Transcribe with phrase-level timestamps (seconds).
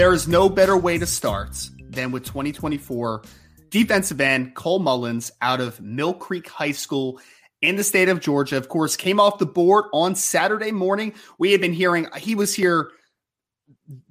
[0.00, 3.20] There is no better way to start than with 2024
[3.68, 7.20] defensive end Cole Mullins out of Mill Creek High School
[7.60, 8.56] in the state of Georgia.
[8.56, 11.12] Of course, came off the board on Saturday morning.
[11.38, 12.92] We have been hearing he was here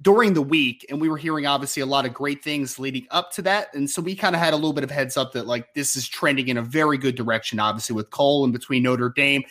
[0.00, 3.32] during the week, and we were hearing obviously a lot of great things leading up
[3.32, 3.74] to that.
[3.74, 5.96] And so we kind of had a little bit of heads up that like this
[5.96, 9.42] is trending in a very good direction, obviously, with Cole and between Notre Dame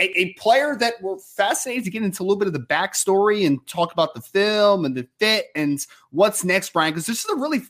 [0.00, 3.46] a, a, player that we're fascinated to get into a little bit of the backstory
[3.46, 7.30] and talk about the film and the fit and what's next, Brian, because this is
[7.30, 7.62] a really,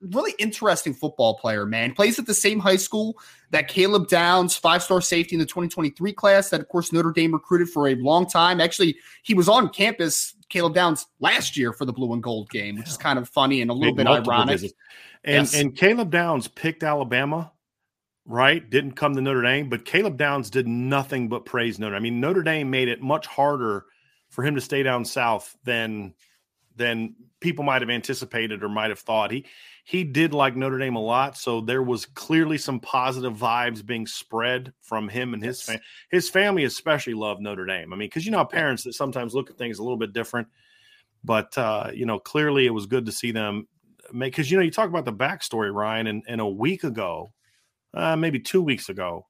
[0.00, 1.92] really interesting football player, man.
[1.92, 3.18] Plays at the same high school
[3.50, 7.32] that Caleb Downs, five star safety in the 2023 class, that of course Notre Dame
[7.32, 8.60] recruited for a long time.
[8.60, 12.76] Actually, he was on campus, Caleb Downs, last year for the blue and gold game,
[12.76, 14.54] which is kind of funny and a little Made bit ironic.
[14.54, 14.74] Visits.
[15.24, 15.54] And, yes.
[15.54, 17.51] and Caleb Downs picked Alabama
[18.26, 18.68] right?
[18.68, 21.94] Didn't come to Notre Dame, but Caleb Downs did nothing but praise Notre.
[21.94, 22.00] Dame.
[22.00, 23.86] I mean, Notre Dame made it much harder
[24.28, 26.14] for him to stay down south than
[26.76, 29.30] than people might have anticipated or might have thought.
[29.30, 29.46] He
[29.84, 34.06] he did like Notre Dame a lot, so there was clearly some positive vibes being
[34.06, 35.66] spread from him and his yes.
[35.66, 35.82] family.
[36.10, 37.92] His family especially loved Notre Dame.
[37.92, 40.48] I mean, because you know parents that sometimes look at things a little bit different,
[41.24, 43.66] but uh, you know clearly it was good to see them
[44.12, 44.32] make.
[44.32, 47.32] Because you know you talk about the backstory, Ryan, and, and a week ago
[47.94, 49.26] uh, maybe two weeks ago,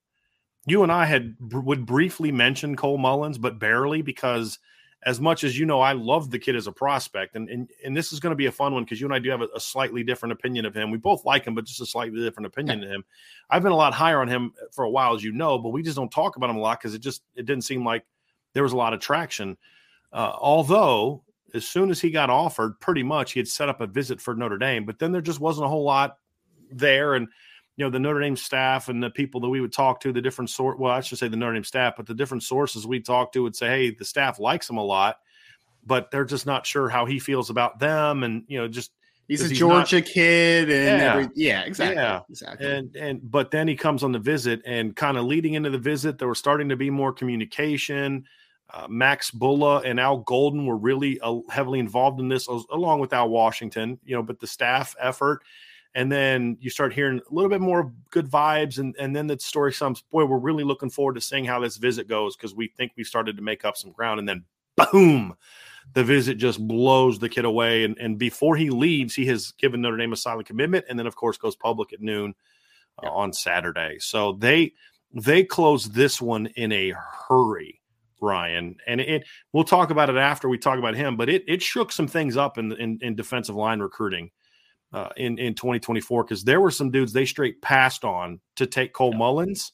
[0.66, 4.58] you and I had would briefly mention Cole Mullins, but barely because
[5.04, 7.96] as much as you know, I love the kid as a prospect, and and, and
[7.96, 9.48] this is going to be a fun one because you and I do have a,
[9.56, 10.90] a, slightly different opinion of him.
[10.90, 12.86] We both like him, but just a slightly different opinion yeah.
[12.86, 13.04] of him.
[13.50, 15.82] I've been a lot higher on him for a while, as you know, but we
[15.82, 18.04] just don't talk about him a lot because it just it didn't seem like
[18.52, 19.56] there was a lot of traction.
[20.12, 21.24] Uh, although
[21.54, 24.34] as soon as he got offered, pretty much he had set up a visit for
[24.34, 26.18] Notre Dame, but then there just wasn't a whole lot
[26.70, 27.26] there, and
[27.76, 30.20] you know the Notre Dame staff and the people that we would talk to, the
[30.20, 30.78] different sort.
[30.78, 33.42] Well, I should say the Notre Dame staff, but the different sources we talked to
[33.42, 35.16] would say, "Hey, the staff likes him a lot,
[35.86, 38.92] but they're just not sure how he feels about them." And you know, just
[39.26, 42.70] he's a he's Georgia not, kid, and yeah, every, yeah, exactly, yeah, exactly.
[42.70, 45.78] And and but then he comes on the visit, and kind of leading into the
[45.78, 48.26] visit, there was starting to be more communication.
[48.74, 53.12] Uh, Max Bullough and Al Golden were really uh, heavily involved in this, along with
[53.12, 53.98] Al Washington.
[54.04, 55.42] You know, but the staff effort
[55.94, 59.38] and then you start hearing a little bit more good vibes and, and then the
[59.38, 62.68] story sums boy we're really looking forward to seeing how this visit goes because we
[62.68, 64.44] think we started to make up some ground and then
[64.76, 65.34] boom
[65.94, 69.80] the visit just blows the kid away and, and before he leaves he has given
[69.80, 72.34] notre dame a silent commitment and then of course goes public at noon
[73.02, 74.72] uh, on saturday so they
[75.14, 76.94] they close this one in a
[77.28, 77.78] hurry
[78.22, 81.16] Ryan, and it, we'll talk about it after we talk about him.
[81.16, 84.30] But it it shook some things up in in, in defensive line recruiting
[84.92, 88.92] uh, in in 2024 because there were some dudes they straight passed on to take
[88.92, 89.18] Cole yeah.
[89.18, 89.72] Mullins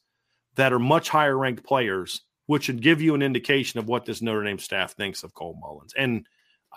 [0.56, 4.22] that are much higher ranked players, which should give you an indication of what this
[4.22, 5.92] Notre Dame staff thinks of Cole Mullins.
[5.96, 6.26] And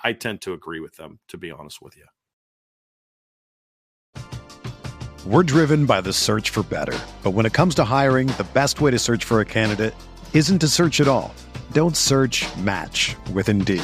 [0.04, 2.06] I tend to agree with them, to be honest with you.
[5.26, 8.82] We're driven by the search for better, but when it comes to hiring, the best
[8.82, 9.94] way to search for a candidate
[10.34, 11.34] isn't to search at all.
[11.74, 12.46] Don't search.
[12.58, 13.84] Match with Indeed.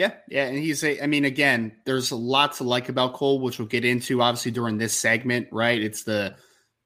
[0.00, 1.02] Yeah, yeah, and he's a.
[1.02, 4.50] I mean, again, there's a lot to like about Cole, which we'll get into obviously
[4.50, 5.48] during this segment.
[5.52, 6.36] Right, it's the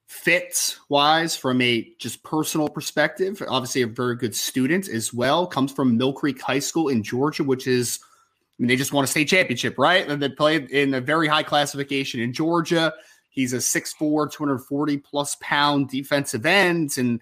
[0.05, 3.41] fits wise from a just personal perspective.
[3.47, 5.47] Obviously, a very good student as well.
[5.47, 9.05] Comes from Mill Creek High School in Georgia, which is, I mean, they just won
[9.05, 10.05] a state championship, right?
[10.05, 12.93] And they played in a very high classification in Georgia.
[13.29, 17.21] He's a 6'4", 240 plus pound defensive end, and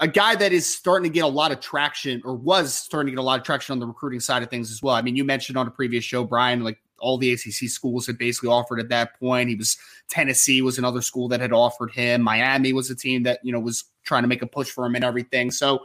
[0.00, 3.16] a, guy that is starting to get a lot of traction or was starting to
[3.16, 4.94] get a lot of traction on the recruiting side of things as well.
[4.94, 8.18] I mean, you mentioned on a previous show, Brian, like all the ACC schools had
[8.18, 9.48] basically offered at that point.
[9.48, 12.22] He was Tennessee was another school that had offered him.
[12.22, 14.94] Miami was a team that you know was trying to make a push for him
[14.94, 15.50] and everything.
[15.50, 15.84] So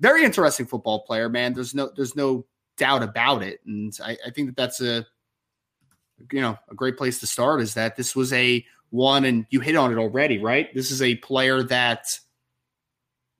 [0.00, 1.52] very interesting football player, man.
[1.52, 2.46] There's no there's no
[2.76, 5.06] doubt about it, and I, I think that that's a
[6.30, 7.60] you know a great place to start.
[7.60, 10.72] Is that this was a one, and you hit on it already, right?
[10.74, 12.18] This is a player that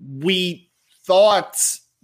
[0.06, 0.70] we
[1.06, 1.56] thought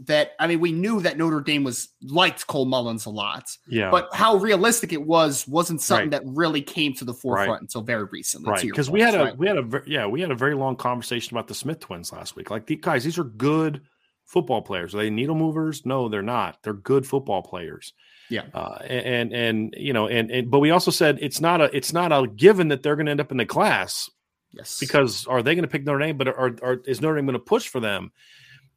[0.07, 3.49] that I mean we knew that Notre Dame was liked Cole Mullins a lot.
[3.69, 3.91] Yeah.
[3.91, 6.23] But how realistic it was wasn't something right.
[6.23, 7.61] that really came to the forefront right.
[7.61, 8.51] until very recently.
[8.51, 8.63] Right.
[8.63, 9.37] Because we had a right?
[9.37, 12.37] we had a yeah, we had a very long conversation about the Smith twins last
[12.37, 12.51] week.
[12.51, 13.83] Like the guys, these are good
[14.27, 14.95] football players.
[14.95, 15.85] Are they needle movers?
[15.85, 16.59] No, they're not.
[16.63, 17.93] They're good football players.
[18.31, 18.45] Yeah.
[18.55, 21.93] Uh, and and you know, and, and but we also said it's not a it's
[21.93, 24.09] not a given that they're going to end up in the class
[24.53, 24.79] Yes.
[24.81, 26.17] Because are they going to pick Notre Dame?
[26.17, 28.13] But are, are, is Notre Dame going to push for them?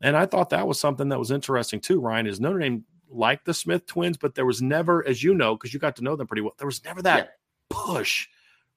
[0.02, 3.44] And I thought that was something that was interesting too, Ryan, is Notre Dame like
[3.44, 6.16] the Smith twins, but there was never, as you know, because you got to know
[6.16, 7.32] them pretty well, there was never that yeah.
[7.70, 8.28] push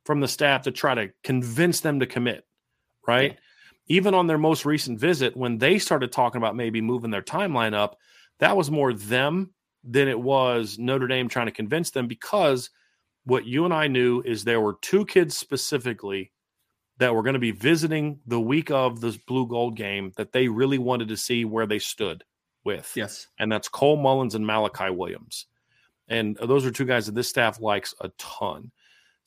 [0.05, 2.45] from the staff to try to convince them to commit,
[3.07, 3.33] right?
[3.33, 3.39] Yeah.
[3.87, 7.75] Even on their most recent visit, when they started talking about maybe moving their timeline
[7.75, 7.99] up,
[8.39, 9.51] that was more them
[9.83, 12.71] than it was Notre Dame trying to convince them because
[13.25, 16.33] what you and I knew is there were two kids specifically
[16.99, 20.49] that were going to be visiting the week of this blue gold game that they
[20.49, 22.25] really wanted to see where they stood
[22.65, 22.93] with.
[22.95, 23.29] Yes.
[23.39, 25.47] And that's Cole Mullins and Malachi Williams.
[26.09, 28.71] And those are two guys that this staff likes a ton.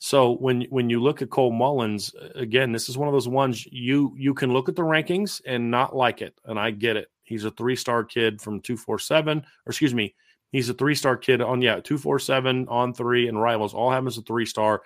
[0.00, 3.66] So when when you look at Cole Mullins, again, this is one of those ones
[3.66, 6.38] you you can look at the rankings and not like it.
[6.44, 7.08] And I get it.
[7.24, 10.14] He's a three-star kid from 247, or excuse me,
[10.50, 14.18] he's a three-star kid on yeah, 247 on three and rivals all have him as
[14.18, 14.82] a three-star.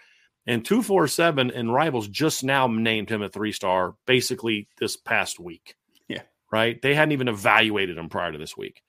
[0.46, 5.76] And 247 and Rivals just now named him a three star basically this past week.
[6.08, 6.22] Yeah.
[6.50, 6.80] Right.
[6.82, 8.82] They hadn't even evaluated him prior to this week.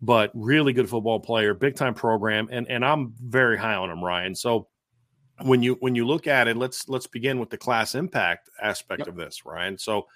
[0.00, 2.48] But really good football player, big time program.
[2.50, 4.34] And and I'm very high on him, Ryan.
[4.34, 4.68] So
[5.42, 9.00] when you when you look at it, let's let's begin with the class impact aspect
[9.00, 9.08] yep.
[9.08, 9.78] of this, Ryan.
[9.78, 10.06] So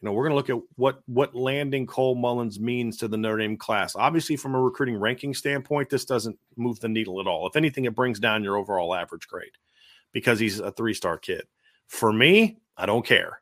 [0.00, 3.16] you know, we're going to look at what what landing Cole Mullins means to the
[3.16, 3.94] Notre Dame class.
[3.94, 7.46] Obviously, from a recruiting ranking standpoint, this doesn't move the needle at all.
[7.46, 9.52] If anything, it brings down your overall average grade
[10.12, 11.44] because he's a three star kid.
[11.88, 13.40] For me, I don't care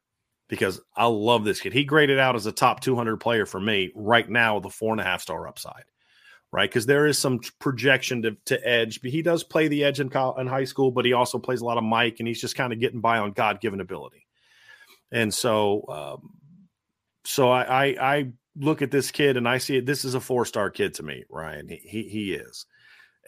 [0.48, 1.72] because I love this kid.
[1.72, 4.92] He graded out as a top 200 player for me right now with a four
[4.92, 5.84] and a half star upside,
[6.52, 6.68] right?
[6.68, 9.02] Because there is some projection to, to edge.
[9.02, 11.64] But he does play the edge in, in high school, but he also plays a
[11.64, 14.26] lot of Mike, and he's just kind of getting by on God given ability.
[15.12, 16.30] And so, um,
[17.24, 19.86] so I, I, I look at this kid and I see it.
[19.86, 21.68] This is a four star kid to me, Ryan.
[21.68, 22.66] He, he, he is,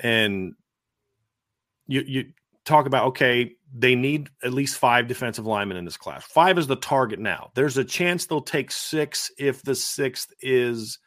[0.00, 0.54] and
[1.86, 2.24] you you
[2.68, 6.24] talk about okay, they need at least five defensive linemen in this class.
[6.24, 7.50] Five is the target now.
[7.54, 10.98] There's a chance they'll take six if the sixth is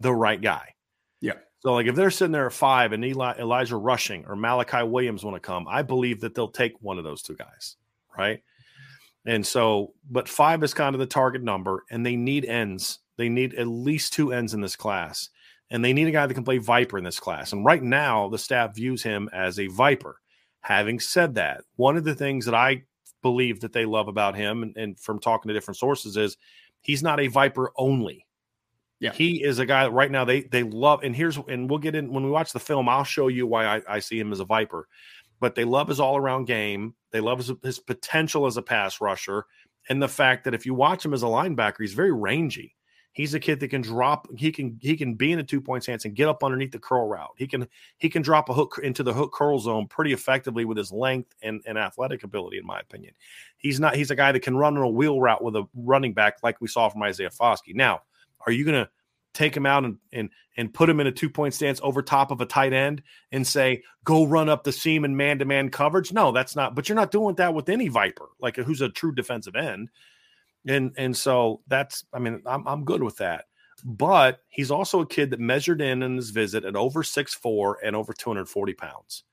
[0.00, 0.74] the right guy.
[1.20, 1.34] Yeah.
[1.60, 5.24] So, like, if they're sitting there at five and Eli, Elijah Rushing or Malachi Williams
[5.24, 7.76] want to come, I believe that they'll take one of those two guys,
[8.18, 8.42] right?
[9.24, 12.98] And so, but five is kind of the target number, and they need ends.
[13.16, 15.28] They need at least two ends in this class.
[15.72, 17.52] and they need a guy that can play Viper in this class.
[17.52, 20.20] And right now, the staff views him as a Viper.
[20.62, 22.84] Having said that, one of the things that I
[23.20, 26.36] believe that they love about him, and, and from talking to different sources, is
[26.80, 28.26] he's not a Viper only.
[29.00, 29.12] Yeah.
[29.12, 31.96] He is a guy that right now they they love, and here's and we'll get
[31.96, 34.40] in when we watch the film, I'll show you why I, I see him as
[34.40, 34.86] a Viper.
[35.40, 36.94] But they love his all-around game.
[37.10, 39.46] They love his, his potential as a pass rusher,
[39.88, 42.76] and the fact that if you watch him as a linebacker, he's very rangy.
[43.12, 44.26] He's a kid that can drop.
[44.36, 46.78] He can he can be in a two point stance and get up underneath the
[46.78, 47.34] curl route.
[47.36, 50.78] He can he can drop a hook into the hook curl zone pretty effectively with
[50.78, 53.12] his length and, and athletic ability, in my opinion.
[53.58, 53.96] He's not.
[53.96, 56.60] He's a guy that can run on a wheel route with a running back like
[56.60, 57.74] we saw from Isaiah Foskey.
[57.74, 58.00] Now,
[58.46, 58.90] are you going to
[59.34, 62.30] take him out and and and put him in a two point stance over top
[62.30, 65.68] of a tight end and say go run up the seam and man to man
[65.68, 66.14] coverage?
[66.14, 66.74] No, that's not.
[66.74, 69.90] But you're not doing that with any Viper, like who's a true defensive end
[70.66, 73.46] and and so that's I mean I'm I'm good with that.
[73.84, 77.78] But he's also a kid that measured in in his visit at over six four
[77.84, 79.24] and over 240 pounds.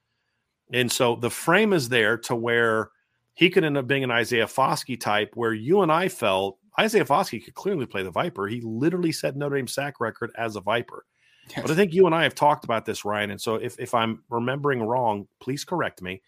[0.71, 2.89] And so the frame is there to where
[3.33, 7.05] he could end up being an Isaiah Foskey type, where you and I felt Isaiah
[7.05, 8.47] Foskey could clearly play the Viper.
[8.47, 11.05] He literally set Notre Dame sack record as a Viper.
[11.49, 11.61] Yes.
[11.61, 13.31] But I think you and I have talked about this, Ryan.
[13.31, 16.21] And so if, if I'm remembering wrong, please correct me.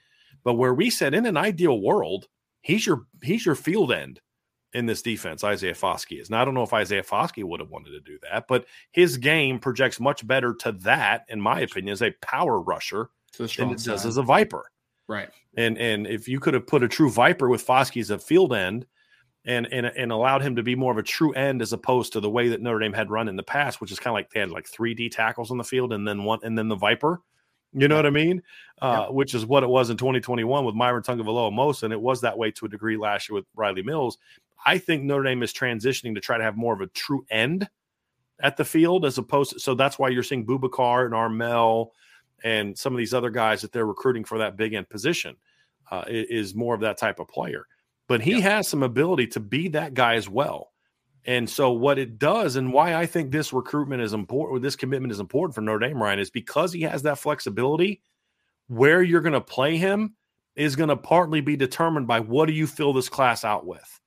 [0.44, 2.28] But where we said in an ideal world,
[2.62, 4.20] he's your he's your field end
[4.74, 6.30] in this defense, Isaiah Foskey is.
[6.30, 9.18] Now, I don't know if Isaiah Foskey would have wanted to do that, but his
[9.18, 13.80] game projects much better to that, in my opinion, as a power rusher than it
[13.80, 13.92] side.
[13.92, 14.72] does as a Viper.
[15.08, 15.30] Right.
[15.58, 18.54] And and if you could have put a true Viper with Foskey as a field
[18.54, 18.86] end
[19.44, 22.22] and, and and allowed him to be more of a true end as opposed to
[22.22, 24.30] the way that Notre Dame had run in the past, which is kind of like
[24.32, 26.76] they had like three D tackles on the field and then one and then the
[26.76, 27.22] Viper.
[27.74, 28.44] You know what I mean?
[28.82, 29.14] Uh, yeah.
[29.14, 32.52] Which is what it was in 2021 with Myron Tagovailoa-Amosa, and it was that way
[32.52, 34.18] to a degree last year with Rylie Mills.
[34.66, 37.70] I think Notre Dame is transitioning to try to have more of a true end
[38.42, 41.94] at the field as opposed to, so that's why you're seeing Boubacar and Armel
[42.44, 45.36] and some of these other guys that they're recruiting for that big end position
[45.92, 47.68] uh, is more of that type of player.
[48.08, 48.56] But he yeah.
[48.56, 50.72] has some ability to be that guy as well.
[51.26, 55.12] And so what it does and why I think this recruitment is important, this commitment
[55.12, 58.02] is important for Notre Dame, Ryan, is because he has that flexibility.
[58.68, 60.16] Where you're going to play him
[60.56, 64.01] is going to partly be determined by what do you fill this class out with.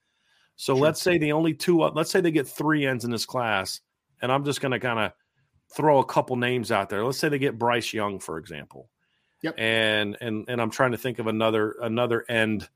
[0.56, 0.82] So sure.
[0.82, 3.80] let's say the only two, let's say they get three ends in this class,
[4.22, 5.12] and I'm just going to kind of
[5.74, 7.04] throw a couple names out there.
[7.04, 8.88] Let's say they get Bryce Young, for example.
[9.42, 9.54] Yep.
[9.58, 12.68] And and and I'm trying to think of another another end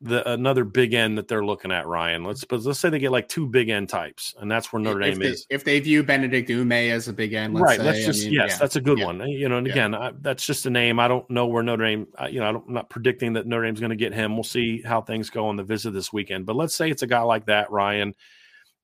[0.00, 2.22] the another big end that they're looking at, Ryan.
[2.22, 5.00] Let's but let's say they get like two big end types, and that's where Notre
[5.00, 5.46] Dame they, is.
[5.50, 7.78] If they view Benedict Umeh as a big end, let's right?
[7.78, 8.58] Say, let's just I mean, yes, yeah.
[8.58, 9.06] that's a good yeah.
[9.06, 9.28] one.
[9.28, 11.00] You know, and again, I, that's just a name.
[11.00, 12.06] I don't know where Notre Dame.
[12.30, 14.36] You know, I am not predicting that Notre Dame's going to get him.
[14.36, 16.46] We'll see how things go on the visit this weekend.
[16.46, 18.14] But let's say it's a guy like that, Ryan.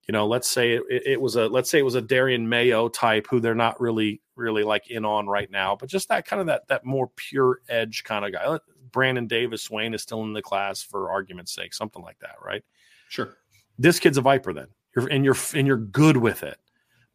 [0.08, 2.88] You know, let's say it, it was a let's say it was a Darian Mayo
[2.88, 6.40] type who they're not really really like in on right now, but just that kind
[6.40, 8.58] of that that more pure edge kind of guy.
[8.94, 12.64] Brandon Davis Swain is still in the class for argument's sake, something like that, right?
[13.08, 13.36] Sure.
[13.78, 14.68] This kid's a Viper then.
[14.96, 16.56] You're and you're and you're good with it.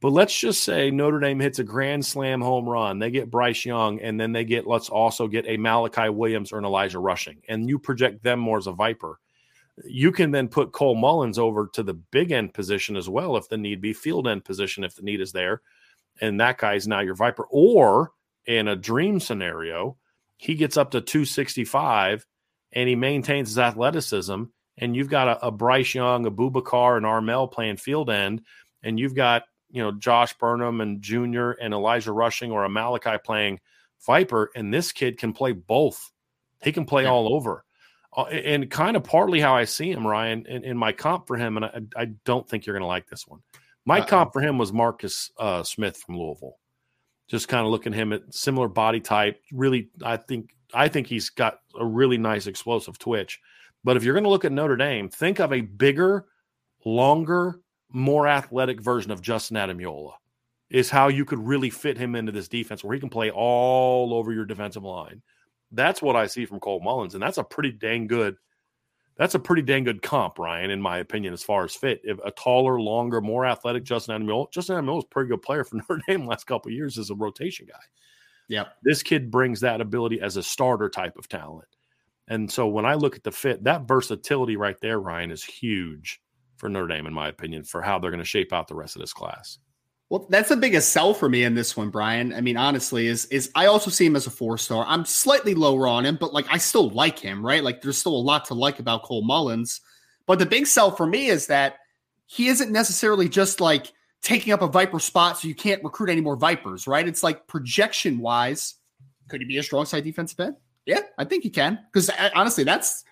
[0.01, 2.99] But let's just say Notre Dame hits a grand slam home run.
[2.99, 6.59] They get Bryce Young, and then they get let's also get a Malachi Williams or
[6.59, 9.19] an Elijah Rushing, and you project them more as a Viper.
[9.85, 13.47] You can then put Cole Mullins over to the big end position as well if
[13.47, 15.61] the need be, field end position if the need is there,
[16.19, 17.47] and that guy's now your Viper.
[17.49, 18.11] Or
[18.45, 19.95] in a dream scenario,
[20.39, 22.25] he gets up to 265
[22.71, 24.43] and he maintains his athleticism.
[24.77, 28.43] And you've got a, a Bryce Young, a Boubacar, and Armel playing field end,
[28.81, 33.17] and you've got you know Josh Burnham and Junior and Elijah Rushing or a Malachi
[33.23, 33.59] playing
[34.05, 36.09] Viper, and this kid can play both.
[36.63, 37.09] He can play yeah.
[37.09, 37.65] all over.
[38.15, 41.35] Uh, and kind of partly how I see him, Ryan, in, in my comp for
[41.35, 43.41] him, and I, I don't think you're going to like this one.
[43.85, 46.57] My uh comp for him was Marcus uh, Smith from Louisville
[47.29, 49.41] just kind of looking at him at similar body type.
[49.51, 53.39] Really, I think I think he's got a really nice explosive twitch.
[53.83, 56.25] But if you're going to look at Notre Dame, think of a bigger,
[56.83, 60.13] longer, more athletic version of Justin Ademilola.
[60.69, 64.13] Is how you could really fit him into this defense where he can play all
[64.13, 65.23] over your defensive line.
[65.71, 68.35] That's what I see from Cole Mullins, and that's a pretty dang good
[69.19, 71.99] that's a pretty dang good comp, Ryan, in my opinion, as far as fit.
[72.05, 75.65] If a taller, longer, more athletic Justin Ademilola, Justin Ademilola is a pretty good player
[75.65, 77.81] for Notre Dame last couple years as a rotation guy.
[78.47, 81.67] Yeah, this kid brings that ability as a starter type of talent.
[82.29, 86.21] And so when I look at the fit, that versatility right there, Ryan, is huge
[86.55, 88.95] for Notre Dame, in my opinion, for how they're going to shape out the rest
[88.95, 89.59] of this class.
[90.09, 92.33] Well, that's the biggest sell for me in this one, Brian.
[92.33, 94.83] I mean, honestly, is is I also see him as a four star.
[94.87, 97.63] I'm slightly lower on him, but like I still like him, right?
[97.63, 99.81] Like there's still a lot to like about Cole Mullins.
[100.25, 101.77] But the big sell for me is that
[102.25, 106.21] he isn't necessarily just like taking up a Viper spot so you can't recruit any
[106.21, 107.07] more Vipers, right?
[107.07, 108.75] It's like projection wise,
[109.27, 110.55] could he be a strong side defensive end?
[110.85, 111.79] Yeah, I think he can.
[111.91, 113.03] Because uh, honestly, that's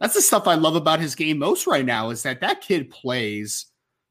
[0.00, 2.90] that's the stuff I love about his game most right now is that that kid
[2.90, 3.66] plays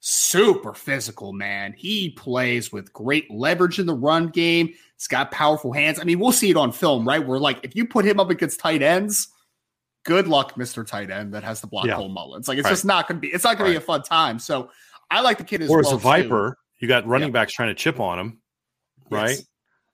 [0.07, 1.74] super physical, man.
[1.75, 4.67] He plays with great leverage in the run game.
[4.67, 6.00] He's got powerful hands.
[6.00, 7.25] I mean, we'll see it on film, right?
[7.25, 9.29] Where like if you put him up against tight ends,
[10.03, 10.85] good luck, Mr.
[10.85, 11.95] Tight End that has the block yeah.
[11.95, 12.47] Cole Mullins.
[12.47, 12.71] Like it's right.
[12.71, 13.74] just not gonna be it's not gonna right.
[13.74, 14.38] be a fun time.
[14.38, 14.69] So
[15.09, 15.85] I like the kid as or well.
[15.85, 16.55] Or as a Viper, too.
[16.81, 17.33] you got running yeah.
[17.33, 18.41] backs trying to chip on him,
[19.09, 19.39] right?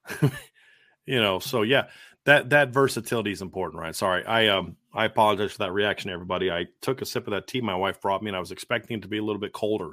[0.09, 0.31] Yes.
[1.05, 1.87] you know, so yeah,
[2.25, 3.95] that that versatility is important, right?
[3.95, 6.51] Sorry, I um I apologize for that reaction, everybody.
[6.51, 8.97] I took a sip of that tea my wife brought me, and I was expecting
[8.97, 9.91] it to be a little bit colder,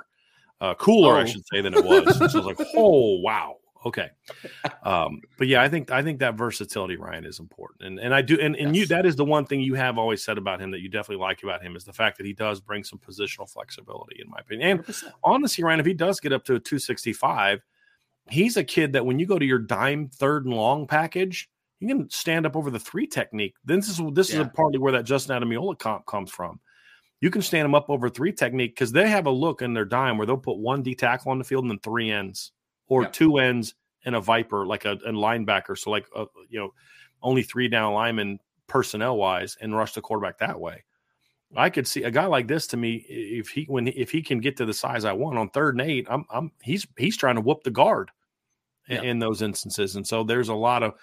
[0.60, 1.20] uh, cooler, oh.
[1.20, 2.16] I should say, than it was.
[2.16, 4.10] so I was like, oh wow, okay.
[4.82, 8.22] Um, but yeah, I think I think that versatility, Ryan, is important, and and I
[8.22, 8.82] do, and, and yes.
[8.82, 11.22] you that is the one thing you have always said about him that you definitely
[11.22, 14.38] like about him is the fact that he does bring some positional flexibility, in my
[14.38, 14.70] opinion.
[14.70, 15.12] And 100%.
[15.24, 17.60] honestly, Ryan, if he does get up to a two sixty five,
[18.28, 21.48] he's a kid that when you go to your dime third and long package
[21.80, 23.54] you can stand up over the three technique.
[23.64, 24.42] This is this yeah.
[24.42, 26.60] is partly where that Justin Ademilola comp comes from.
[27.20, 29.84] You can stand them up over three technique because they have a look in their
[29.84, 32.52] dime where they'll put one D tackle on the field and then three ends,
[32.86, 33.08] or yeah.
[33.08, 35.76] two ends and a viper, like a, a linebacker.
[35.76, 36.72] So like a, uh, you know,
[37.22, 40.84] only three down linemen personnel wise, and rush the quarterback that way.
[41.56, 44.38] I could see a guy like this to me if he when if he can
[44.40, 47.36] get to the size I want on third and eight, I'm I'm he's he's trying
[47.36, 48.10] to whoop the guard
[48.86, 48.98] yeah.
[48.98, 50.94] in, in those instances, and so there's a lot of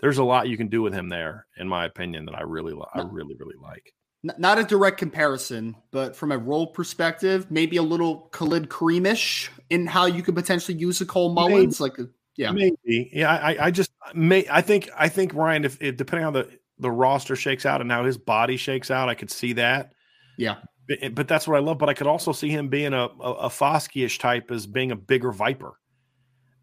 [0.00, 2.74] there's a lot you can do with him there, in my opinion, that I really,
[2.92, 3.94] I really, really like.
[4.24, 9.84] Not a direct comparison, but from a role perspective, maybe a little Khalid Kareemish in
[9.84, 11.80] how you could potentially use a Cole Mullins.
[11.80, 11.90] Maybe.
[11.90, 13.10] Like, a, yeah, maybe.
[13.12, 14.46] Yeah, I, I just may.
[14.48, 16.48] I think, I think Ryan, if, if depending on the
[16.78, 19.92] the roster shakes out and how his body shakes out, I could see that.
[20.38, 21.78] Yeah, but, eh, but that's what I love.
[21.78, 24.96] But I could also see him being a a, a Foskey-ish type as being a
[24.96, 25.72] bigger Viper,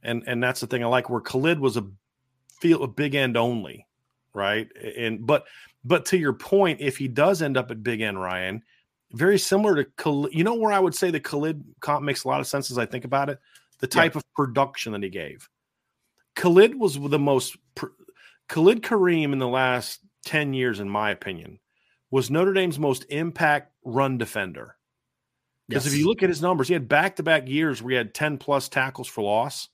[0.02, 1.10] and and that's the thing I like.
[1.10, 1.86] Where Khalid was a
[2.62, 3.86] feel a big end only,
[4.34, 4.68] right?
[4.98, 5.46] And but
[5.84, 8.64] but to your point, if he does end up at big N Ryan,
[9.14, 12.28] very similar to Khalid, you know where I would say the Khalid comp makes a
[12.28, 13.40] lot of sense as I think about it.
[13.80, 14.20] The type yeah.
[14.20, 15.50] of production that he gave.
[16.36, 17.58] Khalid was the most
[18.48, 21.60] Khalid Kareem in the last 10 years, in my opinion,
[22.12, 24.76] was Notre Dame's most impact run defender.
[25.68, 25.94] Because yes.
[25.94, 28.14] if you look at his numbers, he had back to back years where he had
[28.14, 29.70] 10 plus tackles for loss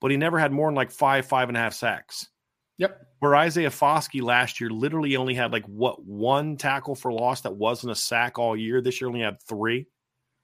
[0.00, 2.28] but he never had more than like five, five and a half sacks.
[2.78, 3.06] Yep.
[3.18, 7.56] Where Isaiah Foskey last year literally only had like what one tackle for loss that
[7.56, 8.80] wasn't a sack all year.
[8.80, 9.86] This year only had three.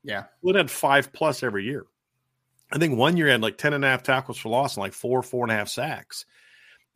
[0.02, 0.24] Yeah.
[0.42, 1.86] It had five plus every year.
[2.72, 4.92] I think one year had like 10 and a half tackles for loss and like
[4.92, 6.26] four, four and a half sacks.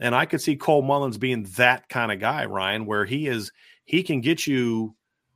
[0.01, 3.53] And I could see Cole Mullins being that kind of guy, Ryan, where he is,
[3.85, 4.95] he can get you,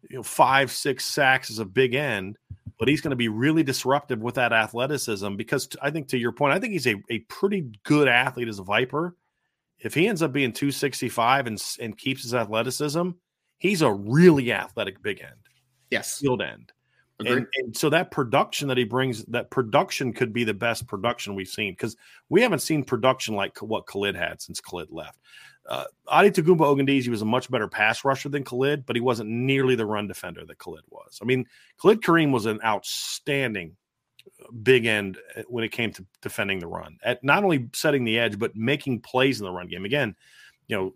[0.09, 2.39] you know, five, six sacks as a big end,
[2.79, 6.19] but he's going to be really disruptive with that athleticism because t- I think to
[6.19, 9.17] your point, I think he's a, a pretty good athlete as a Viper.
[9.83, 13.11] If he ends up being 265 and, and keeps his athleticism,
[13.59, 15.41] he's a really athletic big end.
[15.91, 16.19] Yes.
[16.19, 16.73] Field end.
[17.21, 21.35] And, and, so that production that he brings, that production could be the best production
[21.35, 21.97] we've seen because
[22.29, 25.19] we haven't seen production like what Khalid had since Khalid left.
[25.69, 29.77] Uh, Adetokunbo Ogundeji was a much better pass rusher than Khalid, but he wasn't nearly
[29.77, 31.21] the run defender that Khalid was.
[31.23, 31.47] I mean,
[31.81, 33.77] Khalid Kareem was an outstanding
[34.63, 38.19] big end uh, when it came to defending the run, at not only setting the
[38.19, 39.85] edge but making plays in the run game.
[39.85, 40.15] Again,
[40.69, 40.95] you know,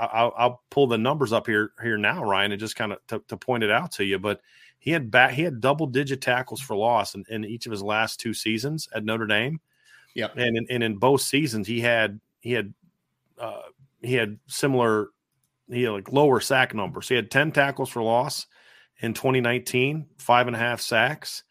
[0.00, 2.98] uh, I'll, I'll pull the numbers up here here now, Ryan, and just kind of
[3.08, 4.18] to, to, point it out to you.
[4.18, 4.40] But
[4.78, 7.82] he had back, he had double digit tackles for loss in, in each of his
[7.82, 9.60] last two seasons at Notre Dame.
[10.14, 12.72] Yeah, and in, and in both seasons he had he had
[13.38, 13.62] uh,
[14.02, 15.08] he had similar
[15.70, 17.08] he had like lower sack numbers.
[17.08, 18.46] He had 10 tackles for loss
[19.00, 21.44] in 2019, five and a half sacks.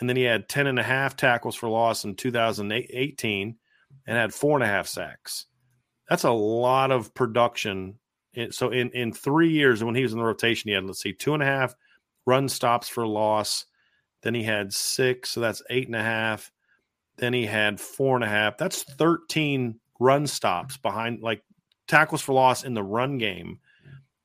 [0.00, 3.56] And then he had 10 and a half tackles for loss in 2018
[4.06, 5.46] and had four and a half sacks.
[6.08, 7.98] That's a lot of production.
[8.50, 11.12] So in, in three years, when he was in the rotation, he had, let's see,
[11.12, 11.74] two and a half
[12.26, 13.66] run stops for loss.
[14.22, 15.30] Then he had six.
[15.30, 16.50] So that's eight and a half.
[17.16, 18.56] Then he had four and a half.
[18.56, 21.42] That's 13 run stops behind, like
[21.86, 23.60] tackles for loss in the run game,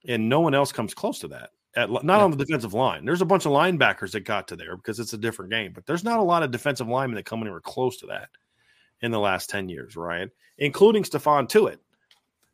[0.07, 1.49] and no one else comes close to that.
[1.75, 2.23] At, not yeah.
[2.23, 3.03] on the defensive line.
[3.03, 5.85] There's a bunch of linebackers that got to there because it's a different game, but
[5.85, 8.29] there's not a lot of defensive linemen that come anywhere close to that
[9.01, 10.29] in the last 10 years, right?
[10.57, 11.79] Including Stephon Tuitt,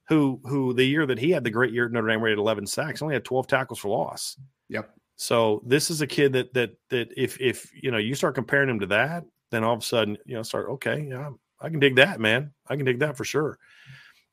[0.08, 2.66] who who the year that he had the great year at Notre Dame rated 11
[2.66, 4.38] sacks, only had 12 tackles for loss.
[4.70, 4.92] Yep.
[5.16, 8.70] So this is a kid that that that if if you know you start comparing
[8.70, 11.30] him to that, then all of a sudden you know start okay, yeah,
[11.60, 12.52] I can dig that, man.
[12.68, 13.60] I can dig that for sure.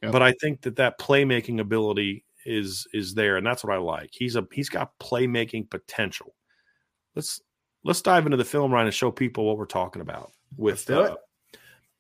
[0.03, 0.13] Yep.
[0.13, 4.11] But I think that that playmaking ability is is there, and that's what I like.
[4.13, 6.35] He's a he's got playmaking potential.
[7.15, 7.41] Let's
[7.85, 10.33] let's dive into the film Ryan and show people what we're talking about.
[10.57, 11.17] with uh,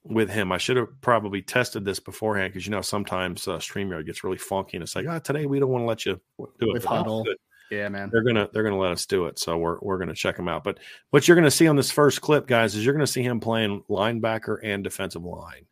[0.04, 0.52] with him.
[0.52, 4.38] I should have probably tested this beforehand because you know sometimes uh, Streamyard gets really
[4.38, 6.84] funky and it's like, oh, today we don't want to let you do it.
[6.84, 7.24] Huddle.
[7.70, 8.08] Yeah, man.
[8.10, 10.64] They're gonna they're gonna let us do it, so we're we're gonna check him out.
[10.64, 10.78] But
[11.10, 13.82] what you're gonna see on this first clip, guys, is you're gonna see him playing
[13.90, 15.66] linebacker and defensive line.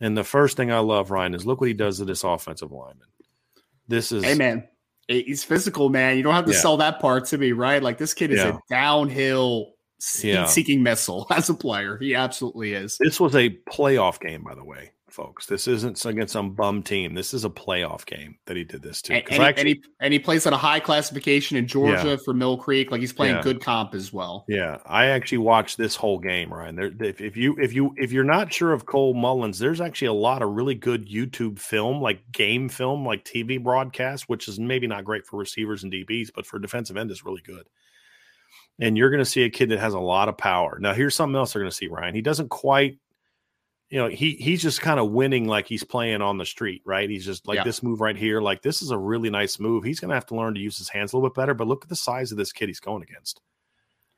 [0.00, 2.72] And the first thing I love, Ryan, is look what he does to this offensive
[2.72, 3.06] lineman.
[3.88, 4.68] This is hey man,
[5.08, 6.16] he's physical, man.
[6.16, 6.58] You don't have to yeah.
[6.58, 7.82] sell that part to me, right?
[7.82, 8.56] Like this kid is yeah.
[8.56, 9.72] a downhill
[10.22, 10.44] yeah.
[10.46, 11.98] seeking missile as a player.
[11.98, 12.98] He absolutely is.
[13.00, 15.46] This was a playoff game, by the way folks.
[15.46, 17.14] This isn't against some bum team.
[17.14, 19.14] This is a playoff game that he did this to.
[19.14, 22.16] And, and, actually, and, he, and he plays at a high classification in Georgia yeah.
[22.24, 22.90] for Mill Creek.
[22.90, 23.42] Like he's playing yeah.
[23.42, 24.44] good comp as well.
[24.48, 26.76] Yeah, I actually watched this whole game, Ryan.
[26.76, 30.08] There, if, if you if you if you're not sure of Cole Mullins, there's actually
[30.08, 34.58] a lot of really good YouTube film, like game film, like TV broadcast, which is
[34.58, 37.66] maybe not great for receivers and DBs, but for defensive end is really good.
[38.80, 40.78] And you're going to see a kid that has a lot of power.
[40.80, 42.14] Now, here's something else they're going to see, Ryan.
[42.14, 42.98] He doesn't quite
[43.90, 47.08] you know, he he's just kind of winning like he's playing on the street, right?
[47.08, 47.64] He's just like yeah.
[47.64, 49.82] this move right here, like this is a really nice move.
[49.82, 51.54] He's gonna have to learn to use his hands a little bit better.
[51.54, 53.40] But look at the size of this kid he's going against.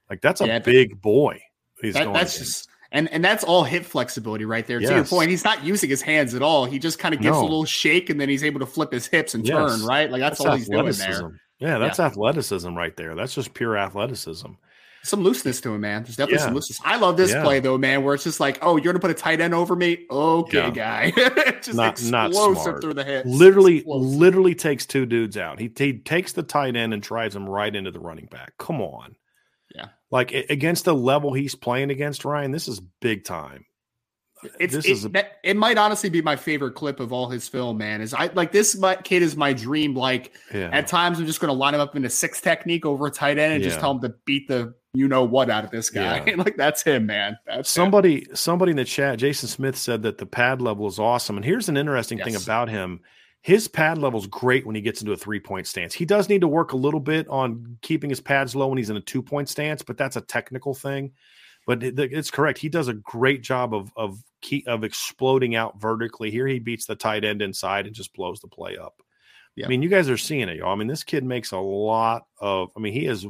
[0.08, 1.40] Like that's a yeah, big boy.
[1.80, 2.52] He's that, going that's against.
[2.52, 4.80] just and and that's all hip flexibility right there.
[4.80, 4.90] Yes.
[4.90, 6.64] To your point, he's not using his hands at all.
[6.64, 7.42] He just kind of gives no.
[7.42, 9.56] a little shake and then he's able to flip his hips and yes.
[9.56, 10.10] turn, right?
[10.10, 11.40] Like that's, that's all he's doing there.
[11.60, 12.06] Yeah, that's yeah.
[12.06, 13.14] athleticism right there.
[13.14, 14.48] That's just pure athleticism
[15.02, 16.02] some looseness to him, man.
[16.02, 16.44] There's definitely yeah.
[16.46, 16.80] some looseness.
[16.84, 17.42] I love this yeah.
[17.42, 19.74] play though, man, where it's just like, oh, you're gonna put a tight end over
[19.74, 21.10] me, okay, guy.
[21.62, 23.28] just not, explosive not through the hips.
[23.28, 24.18] Literally, explosive.
[24.18, 25.58] literally takes two dudes out.
[25.58, 28.52] He, he takes the tight end and drives him right into the running back.
[28.58, 29.16] Come on,
[29.74, 29.86] yeah.
[30.10, 33.64] Like against the level he's playing against Ryan, this is big time.
[34.58, 37.28] It's this it, is a, that, it might honestly be my favorite clip of all
[37.28, 38.00] his film, man.
[38.00, 39.94] Is I like this my, kid is my dream.
[39.94, 40.70] Like yeah.
[40.72, 43.38] at times I'm just gonna line him up in a six technique over a tight
[43.38, 43.68] end and yeah.
[43.68, 46.22] just tell him to beat the you know what out of this guy.
[46.26, 46.34] Yeah.
[46.38, 47.38] like that's him, man.
[47.46, 48.36] That's somebody him.
[48.36, 51.36] somebody in the chat, Jason Smith said that the pad level is awesome.
[51.36, 52.26] And here's an interesting yes.
[52.26, 53.00] thing about him.
[53.42, 55.94] His pad level is great when he gets into a three point stance.
[55.94, 58.90] He does need to work a little bit on keeping his pads low when he's
[58.90, 61.12] in a two point stance, but that's a technical thing.
[61.66, 62.58] But it's correct.
[62.58, 66.30] He does a great job of of key, of exploding out vertically.
[66.30, 69.02] Here he beats the tight end inside and just blows the play up.
[69.64, 70.72] I mean, you guys are seeing it, y'all.
[70.72, 72.70] I mean, this kid makes a lot of.
[72.76, 73.26] I mean, he is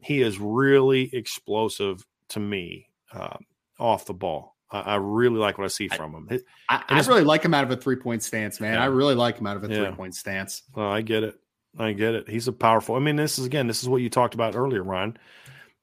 [0.00, 3.36] he is really explosive to me uh,
[3.78, 4.56] off the ball.
[4.70, 6.40] I, I, really like what I see from him.
[6.68, 8.74] I, I really like him out of a three point stance, man.
[8.74, 8.82] Yeah.
[8.82, 9.86] I really like him out of a yeah.
[9.86, 10.62] three point stance.
[10.74, 11.38] Well, I get it.
[11.78, 12.28] I get it.
[12.28, 12.94] He's a powerful.
[12.94, 15.16] I mean, this is again, this is what you talked about earlier, Ryan.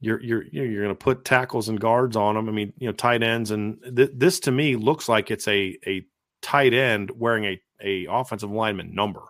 [0.01, 2.49] You're you're you're going to put tackles and guards on them.
[2.49, 5.77] I mean, you know, tight ends, and th- this to me looks like it's a
[5.87, 6.05] a
[6.41, 9.21] tight end wearing a a offensive lineman number.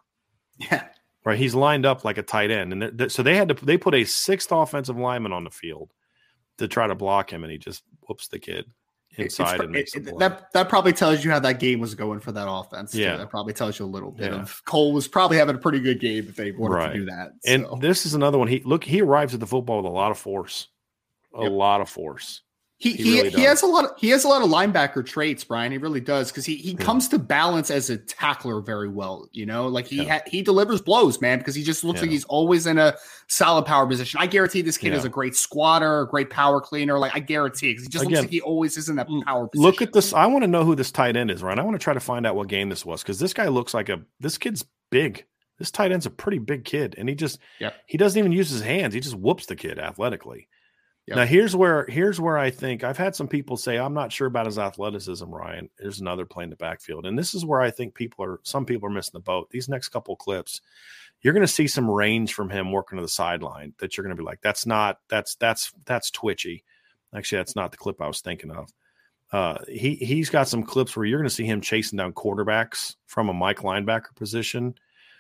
[0.58, 0.88] Yeah,
[1.26, 1.38] right?
[1.38, 3.78] He's lined up like a tight end, and they're, they're, so they had to they
[3.78, 5.92] put a sixth offensive lineman on the field
[6.60, 8.66] to try to block him, and he just whoops the kid
[9.18, 12.32] inside and makes it, that that probably tells you how that game was going for
[12.32, 12.94] that offense.
[12.94, 13.18] Yeah, too.
[13.20, 14.42] that probably tells you a little bit yeah.
[14.42, 16.94] of Cole was probably having a pretty good game if they wanted right.
[16.94, 17.32] to do that.
[17.44, 17.52] So.
[17.52, 18.48] And this is another one.
[18.48, 20.68] He look he arrives at the football with a lot of force,
[21.34, 21.52] a yep.
[21.52, 22.42] lot of force.
[22.78, 25.06] He he, he, really he, has a lot of he has a lot of linebacker
[25.06, 25.72] traits, Brian.
[25.72, 26.84] He really does because he he yeah.
[26.84, 29.30] comes to balance as a tackler very well.
[29.32, 30.18] You know, like he yeah.
[30.18, 32.02] ha- he delivers blows, man, because he just looks yeah.
[32.02, 32.94] like he's always in a
[33.28, 34.20] solid power position.
[34.22, 37.00] I guarantee this kid is a great squatter, a great power cleaner.
[37.00, 39.48] Like I guarantee, because he just Again, looks like he always is in that power.
[39.48, 39.64] Position.
[39.66, 40.12] Look at this.
[40.12, 41.60] I want to know who this tight end is, Ryan.
[41.60, 43.74] I want to try to find out what game this was because this guy looks
[43.74, 45.26] like a this kid's big.
[45.60, 47.76] This tight end's a pretty big kid, and he just yep.
[47.86, 48.94] he doesn't even use his hands.
[48.94, 50.50] He just whoops the kid athletically.
[51.08, 51.18] Yep.
[51.18, 54.26] Now here's where here's where I think I've had some people say I'm not sure
[54.26, 55.30] about his athleticism.
[55.30, 58.40] Ryan, there's another play in the backfield, and this is where I think people are
[58.42, 59.52] some people are missing the boat.
[59.52, 60.62] These next couple clips,
[61.22, 64.16] you're going to see some range from him working to the sideline that you're going
[64.16, 66.64] to be like, that's not that's that's that's twitchy.
[67.16, 68.74] Actually, that's not the clip I was thinking of.
[69.32, 72.96] Uh, he he's got some clips where you're going to see him chasing down quarterbacks
[73.06, 74.74] from a Mike linebacker position.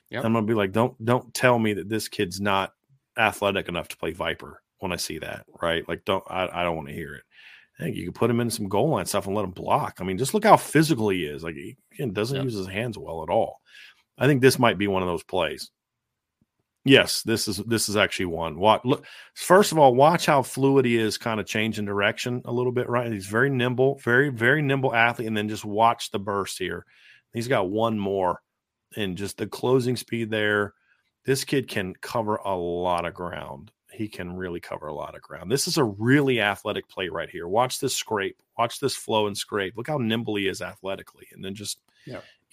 [0.09, 0.25] Yep.
[0.25, 2.73] I'm going to be like, don't don't tell me that this kid's not
[3.17, 5.87] athletic enough to play Viper when I see that, right?
[5.87, 7.23] Like, don't I, I don't want to hear it.
[7.79, 9.97] I think you can put him in some goal line stuff and let him block.
[9.99, 11.43] I mean, just look how physical he is.
[11.43, 13.59] Like, he again, doesn't use his hands well at all.
[14.17, 15.69] I think this might be one of those plays.
[16.85, 18.59] Yes, this is this is actually one.
[18.59, 22.53] What look first of all, watch how fluid he is, kind of changing direction a
[22.53, 22.87] little bit.
[22.87, 26.85] Right, he's very nimble, very very nimble athlete, and then just watch the burst here.
[27.33, 28.41] He's got one more,
[28.95, 30.75] and just the closing speed there.
[31.25, 35.21] This kid can cover a lot of ground he can really cover a lot of
[35.21, 35.51] ground.
[35.51, 37.47] This is a really athletic play right here.
[37.47, 38.37] Watch this scrape.
[38.57, 39.75] Watch this flow and scrape.
[39.77, 41.79] Look how nimble he is athletically, and then just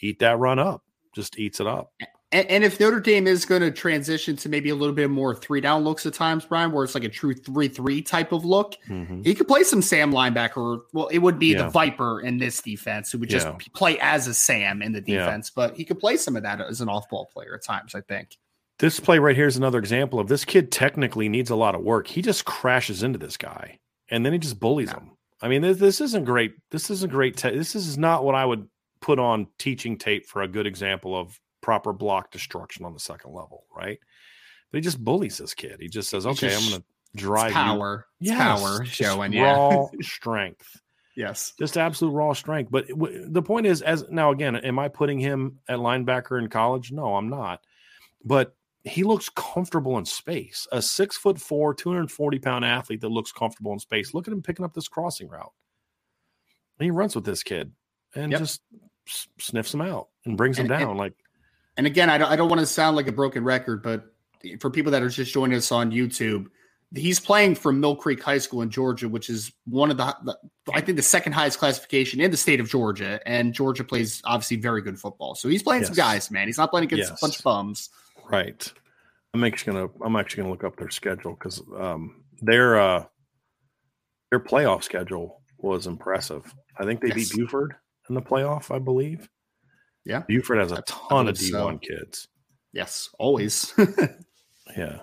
[0.01, 0.83] eat that run up.
[1.15, 1.93] Just eats it up.
[2.33, 5.35] And, and, if Notre Dame is going to transition to maybe a little bit more
[5.35, 8.47] three down looks at times, Brian, where it's like a true three three type of
[8.47, 9.21] look, mm-hmm.
[9.23, 10.81] he could play some Sam linebacker.
[10.95, 11.65] Well, it would be yeah.
[11.65, 13.59] the Viper in this defense who would just yeah.
[13.75, 15.67] play as a Sam in the defense, yeah.
[15.67, 17.95] but he could play some of that as an off ball player at times.
[17.95, 18.39] I think.
[18.83, 21.83] This play right here is another example of this kid technically needs a lot of
[21.83, 22.09] work.
[22.09, 23.79] He just crashes into this guy
[24.11, 25.13] and then he just bullies him.
[25.41, 26.57] I mean, this, this isn't great.
[26.73, 27.37] This isn't great.
[27.37, 28.69] Te- this is not what I would
[29.01, 33.33] put on teaching tape for a good example of proper block destruction on the second
[33.33, 34.01] level, right?
[34.73, 35.77] But he just bullies this kid.
[35.79, 38.07] He just says, "Okay, just, I'm going to drive power.
[38.19, 40.81] Yes, power showing raw strength."
[41.15, 42.73] Yes, just absolute raw strength.
[42.73, 46.49] But w- the point is, as now again, am I putting him at linebacker in
[46.49, 46.91] college?
[46.91, 47.61] No, I'm not.
[48.25, 50.67] But he looks comfortable in space.
[50.73, 54.15] A six foot four, 240 pound athlete that looks comfortable in space.
[54.15, 55.53] Look at him picking up this crossing route.
[56.79, 57.73] And he runs with this kid
[58.15, 58.41] and yep.
[58.41, 58.61] just
[59.39, 60.91] sniffs him out and brings and, him down.
[60.91, 61.15] And, like,
[61.77, 64.05] and again, I don't, I don't want to sound like a broken record, but
[64.61, 66.47] for people that are just joining us on YouTube,
[66.95, 70.37] he's playing for Mill Creek High School in Georgia, which is one of the, the,
[70.75, 73.21] I think, the second highest classification in the state of Georgia.
[73.27, 75.37] And Georgia plays obviously very good football.
[75.37, 75.89] So he's playing yes.
[75.89, 76.49] some guys, man.
[76.49, 77.19] He's not playing against yes.
[77.19, 77.91] a bunch of bums.
[78.31, 78.73] Right.
[79.35, 83.05] I'm actually gonna I'm actually gonna look up their schedule because um, their uh,
[84.31, 86.55] their playoff schedule was impressive.
[86.77, 87.31] I think they yes.
[87.31, 87.75] beat Buford
[88.09, 89.29] in the playoff, I believe.
[90.05, 91.79] Yeah, Buford has a ton of D1 so.
[91.79, 92.29] kids.
[92.73, 93.73] Yes, always.
[94.77, 95.01] yeah,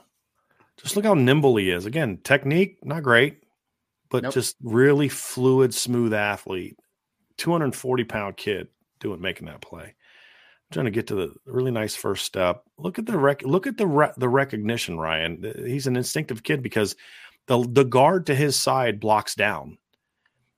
[0.77, 1.85] just look how nimble he is.
[1.85, 3.43] Again, technique not great,
[4.11, 4.33] but nope.
[4.33, 6.77] just really fluid, smooth athlete.
[7.37, 8.67] 240 pound kid
[8.99, 9.95] doing making that play
[10.71, 12.63] trying to get to the really nice first step.
[12.77, 15.53] Look at the rec- look at the re- the recognition, Ryan.
[15.65, 16.95] He's an instinctive kid because
[17.47, 19.77] the the guard to his side blocks down,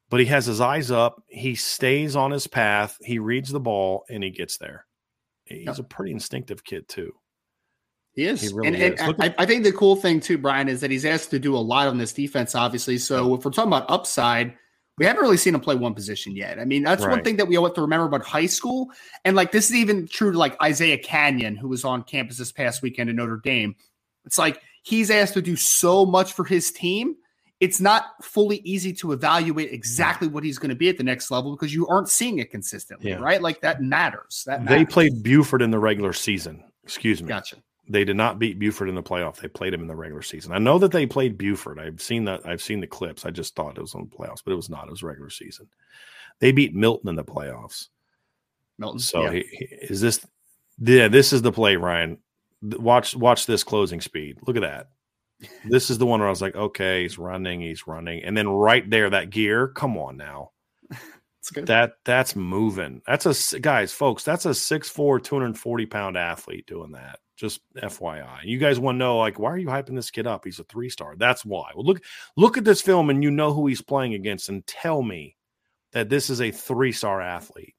[0.10, 1.24] but he has his eyes up.
[1.28, 2.98] He stays on his path.
[3.02, 4.86] He reads the ball and he gets there.
[5.46, 5.80] He's yep.
[5.80, 7.14] a pretty instinctive kid too.
[8.14, 8.42] He is.
[8.42, 9.00] He really and, is.
[9.00, 11.56] and I, I, think the cool thing too, Brian, is that he's asked to do
[11.56, 12.98] a lot on this defense, obviously.
[12.98, 14.54] So if we're talking about upside,
[15.02, 16.60] we haven't really seen him play one position yet.
[16.60, 17.10] I mean, that's right.
[17.10, 18.92] one thing that we all have to remember about high school.
[19.26, 22.52] And like this is even true to like Isaiah Canyon, who was on campus this
[22.52, 23.76] past weekend in Notre Dame.
[24.26, 27.16] It's like he's asked to do so much for his team.
[27.60, 31.32] It's not fully easy to evaluate exactly what he's going to be at the next
[31.32, 33.16] level because you aren't seeing it consistently, yeah.
[33.16, 33.42] right?
[33.42, 34.44] Like that matters.
[34.46, 34.78] That matters.
[34.78, 36.64] they played Buford in the regular season.
[36.84, 37.28] Excuse me.
[37.28, 37.56] Gotcha.
[37.90, 39.38] They did not beat Buford in the playoff.
[39.38, 40.54] They played him in the regular season.
[40.54, 41.80] I know that they played Buford.
[41.80, 42.46] I've seen that.
[42.46, 43.26] I've seen the clips.
[43.26, 44.88] I just thought it was on the playoffs, but it was not.
[44.88, 45.68] It was regular season.
[46.40, 47.88] They beat Milton in the playoffs.
[48.78, 49.00] Milton.
[49.00, 49.32] So yeah.
[49.32, 50.26] he, he, is this?
[50.80, 52.20] Yeah, this is the play, Ryan.
[52.62, 54.38] Watch watch this closing speed.
[54.46, 54.90] Look at that.
[55.66, 58.48] This is the one where I was like, okay, he's running, he's running, and then
[58.48, 59.70] right there, that gear.
[59.70, 60.52] Come on now.
[61.56, 63.02] That that's moving.
[63.08, 64.24] That's a guys, folks.
[64.24, 67.20] That's a 6'4", 240 pound athlete doing that.
[67.42, 68.44] Just FYI.
[68.44, 70.46] You guys want to know, like, why are you hyping this kid up?
[70.46, 71.16] He's a three star.
[71.18, 71.72] That's why.
[71.74, 72.04] Well, look,
[72.38, 75.36] look at this film and you know who he's playing against, and tell me
[75.92, 77.74] that this is a three star athlete.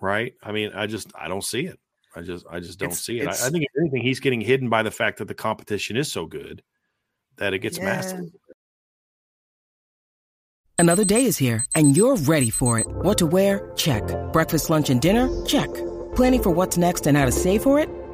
[0.00, 0.32] Right?
[0.42, 1.78] I mean, I just I don't see it.
[2.16, 3.28] I just I just don't it's, see it.
[3.28, 6.10] I, I, think if anything, he's getting hidden by the fact that the competition is
[6.10, 6.62] so good
[7.36, 7.84] that it gets yeah.
[7.84, 8.30] massive.
[10.78, 12.86] Another day is here and you're ready for it.
[12.88, 13.70] What to wear?
[13.76, 14.02] Check.
[14.32, 15.28] Breakfast, lunch, and dinner?
[15.44, 15.68] Check.
[16.16, 17.90] Planning for what's next and how to save for it?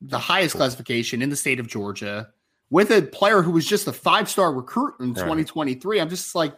[0.00, 2.28] the highest classification in the state of Georgia
[2.70, 5.22] with a player who was just a five star recruit in right.
[5.22, 6.00] 2023.
[6.00, 6.54] I'm just like,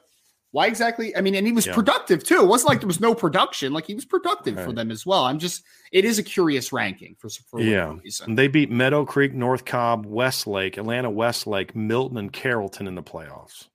[0.51, 1.14] why exactly?
[1.14, 1.74] I mean, and he was yeah.
[1.74, 2.40] productive too.
[2.40, 4.64] It wasn't like there was no production; like he was productive right.
[4.64, 5.24] for them as well.
[5.24, 7.94] I'm just, it is a curious ranking for, for yeah.
[8.03, 8.35] Reason.
[8.35, 13.68] They beat Meadow Creek, North Cobb, Westlake, Atlanta Westlake, Milton, and Carrollton in the playoffs.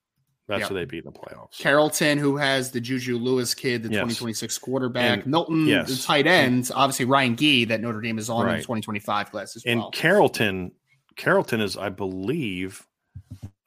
[0.47, 0.69] That's yep.
[0.69, 1.57] who they beat in the playoffs.
[1.57, 3.99] Carrollton, who has the Juju Lewis kid, the yes.
[3.99, 5.19] 2026 quarterback.
[5.19, 5.87] And, Milton, yes.
[5.87, 6.69] the tight end.
[6.75, 8.55] Obviously, Ryan Gee, that Notre Dame is on right.
[8.55, 9.87] in 2025 class as and well.
[9.87, 10.71] And Carrollton,
[11.15, 12.85] Carrollton is, I believe,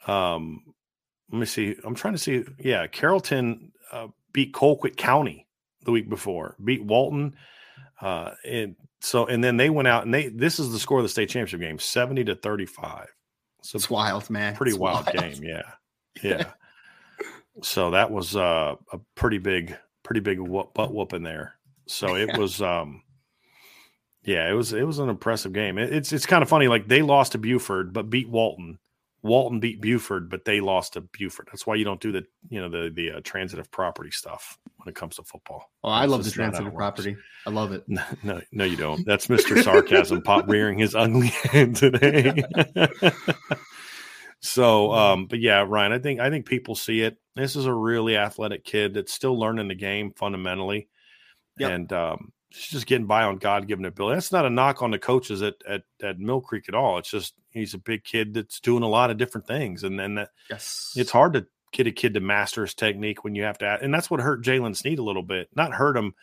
[0.07, 0.63] um,
[1.33, 1.77] let me see.
[1.83, 2.45] I'm trying to see.
[2.59, 5.47] Yeah, Carrollton uh, beat Colquitt County
[5.85, 7.37] the week before, beat Walton.
[8.01, 11.05] Uh, and so, and then they went out and they, this is the score of
[11.05, 13.07] the state championship game 70 to 35.
[13.63, 14.55] So it's wild, man.
[14.55, 15.43] Pretty wild, wild game.
[15.43, 15.63] Yeah.
[16.23, 16.45] Yeah.
[17.63, 21.55] so that was uh, a pretty big, pretty big whoop, butt whooping there.
[21.87, 23.03] So it was, um,
[24.25, 25.79] Yeah, it was it was an impressive game.
[25.79, 26.69] It, it's it's kind of funny.
[26.69, 28.79] Like they lost to Buford, but beat Walton.
[29.23, 31.49] Walton beat Buford, but they lost to Buford.
[31.51, 34.89] That's why you don't do the you know the the uh, transitive property stuff when
[34.89, 35.71] it comes to football.
[35.83, 37.17] Oh, I love the transitive property.
[37.47, 37.85] I love it.
[37.89, 39.05] No, no, no, you don't.
[39.07, 42.43] That's Mister Sarcasm pop rearing his ugly head today.
[44.41, 47.17] so, um, but yeah, Ryan, I think I think people see it.
[47.35, 50.89] This is a really athletic kid that's still learning the game fundamentally,
[51.59, 51.73] yep.
[51.73, 54.17] and um, he's just getting by on God given ability.
[54.17, 56.99] That's not a knock on the coaches at, at at Mill Creek at all.
[56.99, 60.15] It's just he's a big kid that's doing a lot of different things, and then
[60.17, 63.59] that yes, it's hard to get a kid to master his technique when you have
[63.59, 63.79] to.
[63.83, 65.49] And that's what hurt Jaylen Sneed a little bit.
[65.55, 66.15] Not hurt him.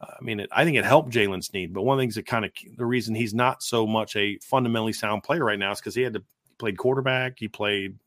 [0.00, 2.14] Uh, I mean, it, I think it helped Jaylen Sneed, but one of the things
[2.16, 5.72] that kind of the reason he's not so much a fundamentally sound player right now
[5.72, 6.24] is because he had to
[6.62, 7.98] played quarterback, he played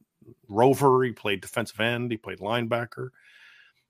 [0.48, 3.10] rover, he played defensive end, he played linebacker,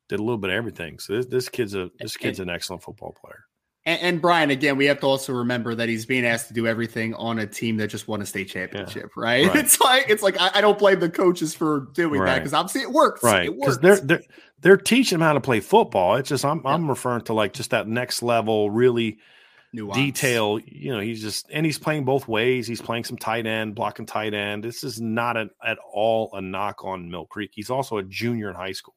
[0.10, 0.98] did a little bit of everything.
[0.98, 3.46] So this, this kid's a this kid's an excellent football player.
[3.88, 6.66] And, and, Brian, again, we have to also remember that he's being asked to do
[6.66, 9.24] everything on a team that just won a state championship, yeah.
[9.24, 9.48] right?
[9.48, 9.56] right?
[9.64, 12.34] It's like it's like I, I, don't blame the coaches for doing right.
[12.34, 13.48] that because obviously it works, right?
[13.48, 14.24] Because they're they're
[14.62, 16.16] they're teaching him how to play football.
[16.16, 16.74] It's just I'm yeah.
[16.74, 19.20] I'm referring to like just that next level, really
[19.76, 19.98] Nuance.
[19.98, 20.60] detail.
[20.66, 22.68] You know, he's just and he's playing both ways.
[22.68, 24.64] He's playing some tight end, blocking tight end.
[24.64, 27.52] This is not a, at all a knock on Mill Creek.
[27.54, 28.96] He's also a junior in high school.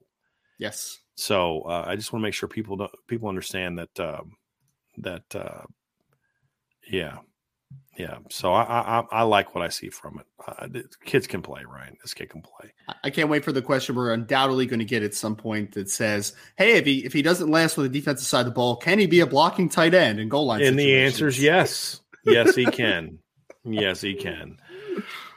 [0.58, 0.98] Yes.
[1.16, 4.00] So uh, I just want to make sure people don't, people understand that.
[4.00, 4.32] Um,
[5.00, 5.62] that uh,
[6.90, 7.18] yeah
[7.98, 10.68] yeah so I, I i like what i see from it uh,
[11.04, 12.72] kids can play ryan this kid can play
[13.04, 15.90] i can't wait for the question we're undoubtedly going to get at some point that
[15.90, 18.76] says hey if he if he doesn't last with the defensive side of the ball
[18.76, 22.00] can he be a blocking tight end and goal line and the answer is yes
[22.24, 23.18] yes he can
[23.64, 24.56] yes he can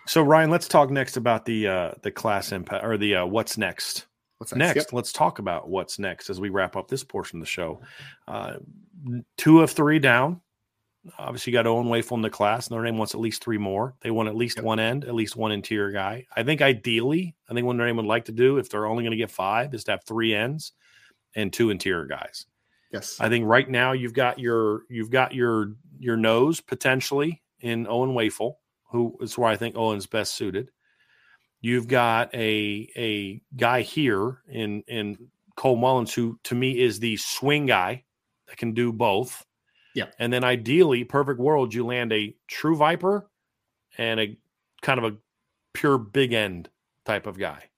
[0.06, 3.58] so ryan let's talk next about the uh the class impact or the uh what's
[3.58, 4.06] next
[4.42, 4.76] What's next?
[4.76, 4.88] next?
[4.88, 4.94] Yep.
[4.94, 7.80] Let's talk about what's next as we wrap up this portion of the show.
[8.28, 8.56] Uh,
[9.38, 10.42] two of three down.
[11.18, 12.70] Obviously, you got Owen Wafle in the class.
[12.70, 13.96] Notre Dame wants at least three more.
[14.02, 14.66] They want at least yep.
[14.66, 16.28] one end, at least one interior guy.
[16.36, 19.04] I think ideally, I think what Notre Dame would like to do, if they're only
[19.04, 20.74] going to get five, is to have three ends
[21.36, 22.46] and two interior guys.
[22.92, 27.88] Yes, I think right now you've got your you've got your your nose potentially in
[27.88, 28.56] Owen Wafle,
[28.92, 30.70] who is where I think Owen's best suited.
[31.62, 37.18] You've got a a guy here in in Cole Mullins who to me is the
[37.18, 38.04] swing guy
[38.48, 39.46] that can do both.
[39.96, 40.06] Yeah.
[40.20, 43.30] And then ideally, perfect world, you land a true viper
[43.98, 44.38] and a
[44.82, 45.18] kind of a
[45.74, 46.70] pure big end
[47.06, 47.70] type of guy.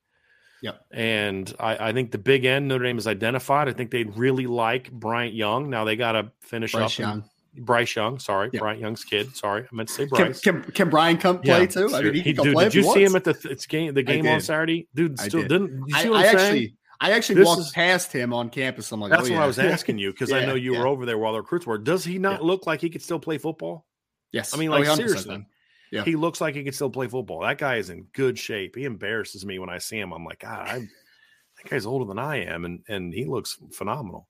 [0.62, 0.86] Yep.
[0.92, 3.68] And I, I think the big end Notre Dame is identified.
[3.68, 5.70] I think they'd really like Bryant Young.
[5.70, 7.00] Now they got to finish Bryce up.
[7.00, 7.24] Young.
[7.56, 8.62] Bryce Young, sorry, yep.
[8.62, 9.36] Bryant Young's kid.
[9.36, 10.40] Sorry, I meant to say Bryce.
[10.40, 11.94] Can, can, can Brian come play yeah, too?
[11.94, 14.02] I mean, he, he dude, play Did you see him at the it's game the
[14.02, 14.88] game on Saturday?
[14.96, 15.62] Dude, still did.
[15.62, 16.38] not you see I, what I saying?
[16.38, 18.92] Actually, I actually this walked is, past him on campus.
[18.92, 19.44] I'm like, that's oh, what yeah.
[19.44, 20.80] I was asking you because yeah, I know you yeah.
[20.80, 21.78] were over there while the recruits were.
[21.78, 23.86] Does he not look like he could still play football?
[24.32, 24.54] Yes.
[24.54, 25.46] I mean, like oh, seriously,
[25.92, 26.04] yeah.
[26.04, 27.42] he looks like he could still play football.
[27.42, 28.76] That guy is in good shape.
[28.76, 30.12] He embarrasses me when I see him.
[30.12, 34.28] I'm like, God, I, that guy's older than I am, and and he looks phenomenal.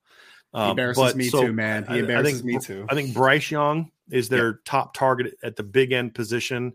[0.52, 1.86] Um, he embarrasses but, me so, too, man.
[1.86, 2.86] He embarrasses think, me too.
[2.88, 6.74] I think Bryce Young is their top target at the big end position.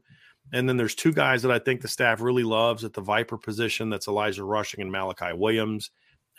[0.53, 3.37] And then there's two guys that I think the staff really loves at the Viper
[3.37, 3.89] position.
[3.89, 5.91] That's Elijah Rushing and Mylachi Williams.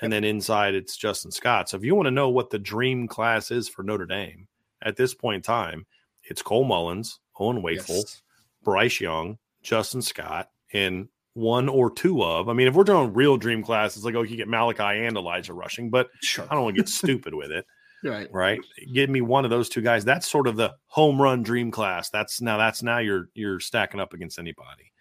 [0.02, 1.68] And then inside it's Justin Scott.
[1.68, 4.48] So if you want to know what the dream class is for Notre Dame
[4.82, 5.86] at this point in time,
[6.24, 8.22] it's Cole Mullins, Owen Wafle, yes.
[8.64, 12.48] Bryce Young, Justin Scott, and one or two of.
[12.48, 15.16] I mean, if we're doing real dream class, it's like, oh, you get Mylachi and
[15.16, 16.46] Elijah Rushing, but sure.
[16.50, 17.66] I don't want to get stupid with it.
[18.02, 18.28] Right.
[18.32, 18.60] Right.
[18.92, 20.04] Give me one of those two guys.
[20.04, 22.10] That's sort of the home run dream class.
[22.10, 24.92] That's now that's now you're you're stacking up against anybody.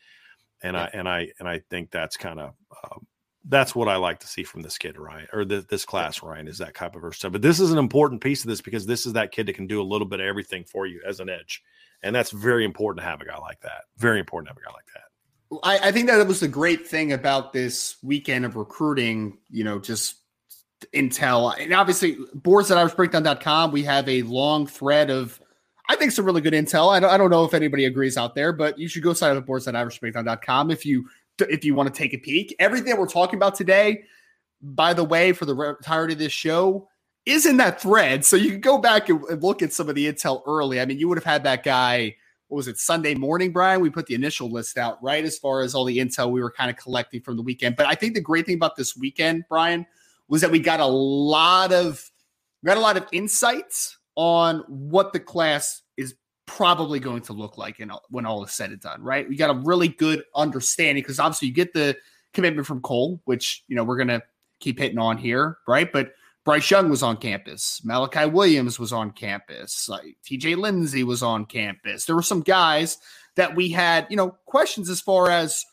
[0.62, 0.84] And yeah.
[0.84, 3.08] I and I and I think that's kind of um,
[3.46, 6.48] that's what I like to see from this kid, Ryan, or the, this class, Ryan,
[6.48, 7.32] is that type of stuff.
[7.32, 9.68] But this is an important piece of this because this is that kid that can
[9.68, 11.64] do a little bit of everything for you as an edge.
[12.04, 13.86] And that's very important to have a guy like that.
[13.98, 15.04] Very important to have a guy like that.
[15.64, 19.80] I, I think that was the great thing about this weekend of recruiting, you know,
[19.80, 20.16] just
[20.94, 21.56] intel.
[21.60, 25.40] And obviously, boards at irishbreakdown.com, we have a long thread of,
[25.90, 26.94] I think, some really good intel.
[26.94, 29.32] I don't, I don't know if anybody agrees out there, but you should go sign
[29.32, 31.08] up at boards at irishbreakdown.com if you
[31.40, 32.56] if you want to take a peek.
[32.60, 34.04] Everything we're talking about today,
[34.62, 36.90] by the way, for the entirety of this show,
[37.26, 38.26] is in that thread.
[38.26, 40.82] So you can go back and look at some of the intel early.
[40.82, 42.16] I mean, you would have had that guy–
[42.50, 43.80] what was it Sunday morning, Brian?
[43.80, 46.52] We put the initial list out right as far as all the intel we were
[46.52, 47.76] kind of collecting from the weekend.
[47.76, 49.86] But I think the great thing about this weekend, Brian,
[50.30, 52.10] was that we got a lot of
[52.64, 56.16] we got a lot of insights on what the class is
[56.46, 59.02] probably going to look like in, when all is said and done.
[59.02, 59.28] Right?
[59.28, 61.98] We got a really good understanding because obviously you get the
[62.34, 64.22] commitment from Cole, which you know we're gonna
[64.60, 65.92] keep hitting on here, right?
[65.92, 66.14] But
[66.46, 67.82] Bryce Young was on campus.
[67.86, 69.88] Mylachi Williams was on campus.
[69.90, 72.06] Like TJ Lindsay was on campus.
[72.06, 72.98] There were some guys
[73.36, 75.66] that we had, you know, questions as far as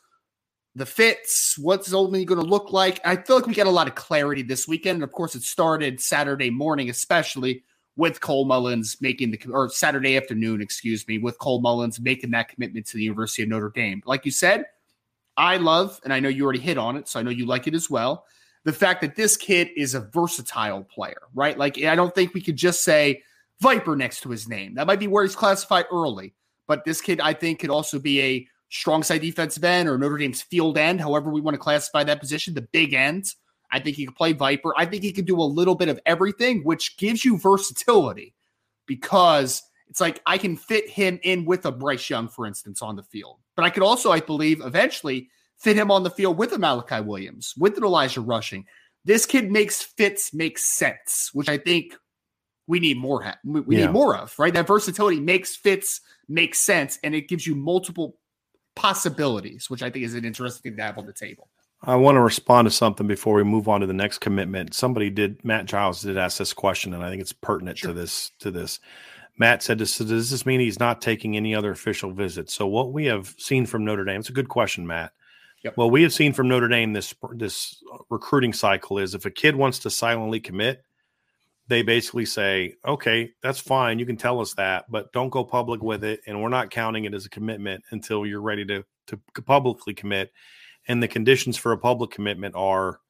[0.77, 3.01] the fits, what's ultimately going to look like.
[3.05, 4.97] I feel like we got a lot of clarity this weekend.
[4.97, 7.65] And of course, it started Saturday morning, especially
[7.97, 12.49] with Cole Mullins making the or Saturday afternoon, excuse me, with Cole Mullins making that
[12.49, 14.03] commitment to the University of Notre Dame.
[14.07, 14.67] Like you said,
[15.37, 17.67] I love, and I know you already hit on it, so I know you like
[17.67, 18.25] it as well
[18.67, 21.57] the fact that this kid is a versatile player, right?
[21.57, 23.23] Like, I don't think we could just say
[23.61, 24.75] Viper next to his name.
[24.75, 26.35] That might be where he's classified early.
[26.67, 30.19] But this kid, I think, could also be a strong side defensive end or Notre
[30.19, 33.33] Dame's field end, however we want to classify that position, the big end.
[33.71, 34.73] I think he could play Viper.
[34.77, 38.35] I think he could do a little bit of everything, which gives you versatility
[38.87, 42.97] because it's like I can fit him in with a Bryce Young, for instance, on
[42.97, 43.39] the field.
[43.55, 47.05] But I could also, I believe, eventually fit him on the field with a Mylachi
[47.05, 48.67] Williams, with an Elijah Rushing.
[49.05, 51.95] This kid makes fits make sense, which I think
[52.67, 53.23] we need more.
[53.23, 53.87] Ha- we yeah.
[53.87, 54.53] need more of right.
[54.53, 58.19] That versatility makes fits make sense, and it gives you multiple
[58.77, 61.49] possibilities, which I think is an interesting thing to have on the table.
[61.83, 64.75] I want to respond to something before we move on to the next commitment.
[64.75, 67.89] Somebody did Matt Giles did ask this question, and I think it's pertinent sure.
[67.89, 68.81] to this to this.
[69.39, 73.05] Matt said, "Does this mean he's not taking any other official visits?" So what we
[73.07, 75.13] have seen from Notre Dame, it's a good question, Matt.
[75.65, 75.77] Yep.
[75.77, 79.57] Well, we have seen from Notre Dame this this recruiting cycle is if a kid
[79.57, 80.83] wants to silently commit,
[81.69, 83.99] they basically say, "Okay, that's fine.
[83.99, 87.05] You can tell us that, but don't go public with it, and we're not counting
[87.05, 90.33] it as a commitment until you're ready to to publicly commit."
[90.89, 93.01] And the conditions for a public commitment are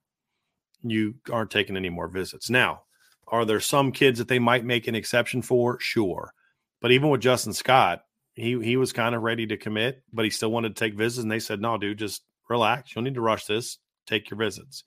[0.82, 2.48] you aren't taking any more visits.
[2.50, 2.82] Now,
[3.28, 5.78] are there some kids that they might make an exception for?
[5.80, 6.32] Sure.
[6.80, 8.02] But even with Justin Scott,
[8.34, 11.22] he he was kind of ready to commit, but he still wanted to take visits,
[11.22, 12.90] and they said, "No, dude, just relax.
[12.90, 13.78] You don't need to rush this.
[14.06, 14.84] Take your visits.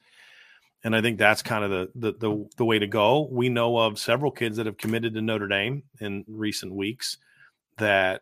[0.83, 3.27] And I think that's kind of the, the the the, way to go.
[3.31, 7.17] We know of several kids that have committed to Notre Dame in recent weeks
[7.77, 8.21] that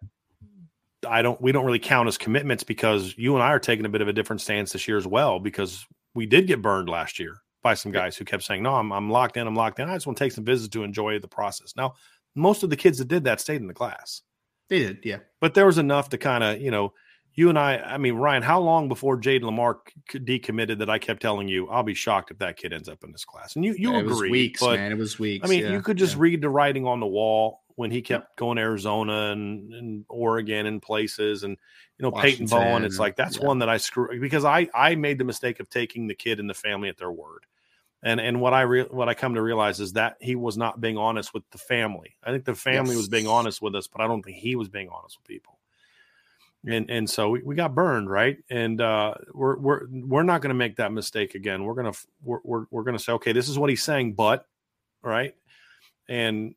[1.07, 3.89] I don't we don't really count as commitments because you and I are taking a
[3.89, 5.85] bit of a different stance this year as well because
[6.15, 9.11] we did get burned last year by some guys who kept saying, "No, I'm I'm
[9.11, 9.45] locked in.
[9.45, 9.87] I'm locked in.
[9.87, 11.93] I just want to take some visits to enjoy the process." Now,
[12.33, 14.21] most of the kids that did that stayed in the class.
[14.69, 15.17] They did, yeah.
[15.39, 16.93] But there was enough to kind of, you know,
[17.37, 19.77] you and I, I mean, Ryan, how long before Jayden Limar
[20.09, 23.11] decommitted that I kept telling you, I'll be shocked if that kid ends up in
[23.11, 23.55] this class?
[23.55, 24.31] And you, you yeah, agree.
[24.31, 24.91] weeks, but, man.
[24.91, 25.47] It was weeks.
[25.47, 26.21] I mean, yeah, you could just yeah.
[26.21, 30.65] read the writing on the wall when he kept going to Arizona and, and Oregon
[30.65, 31.55] and places and,
[31.99, 32.83] you know, Washington, Peyton Bowen.
[32.83, 36.07] It's like, that's one that I screw because I, I made the mistake of taking
[36.07, 37.45] the kid and the family at their word.
[38.01, 40.81] And, and what I re- what I come to realize is that he was not
[40.81, 42.15] being honest with the family.
[42.23, 42.97] I think the family yes.
[42.97, 45.56] was being honest with us, but I don't think he was being honest with people
[46.67, 48.37] and and so we, we got burned right?
[48.49, 51.63] And uh, we're we're we're not going to make that mistake again.
[51.63, 54.13] We're going to we're, we're, we're going to say okay this is what he's saying
[54.13, 54.45] but
[55.01, 55.33] right?
[56.09, 56.55] And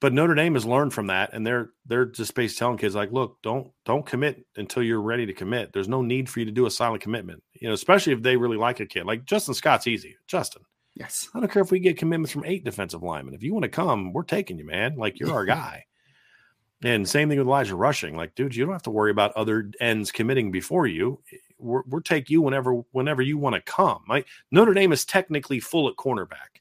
[0.00, 3.12] but Notre Dame has learned from that and they're they're just basically telling kids like
[3.12, 5.72] look don't don't commit until you're ready to commit.
[5.72, 7.42] There's no need for you to do a silent commitment.
[7.54, 9.06] You know especially if they really like a kid.
[9.06, 10.16] Like Justin Scott's easy.
[10.26, 10.62] Justin
[10.94, 11.28] yes.
[11.34, 13.34] I don't care if we get commitments from eight defensive linemen.
[13.34, 14.96] If you want to come we're taking you man.
[14.96, 15.84] Like you're our guy
[16.82, 18.16] and same thing with Elijah Rushing.
[18.16, 21.20] Like, dude, you don't have to worry about other ends committing before you.
[21.58, 24.02] We're, we're take you whenever whenever you want to come.
[24.08, 26.60] Like Notre Dame is technically full at cornerback